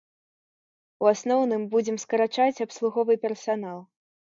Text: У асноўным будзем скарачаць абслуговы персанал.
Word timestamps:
У 1.05 1.11
асноўным 1.13 1.69
будзем 1.75 2.03
скарачаць 2.07 2.59
абслуговы 2.69 3.23
персанал. 3.25 3.91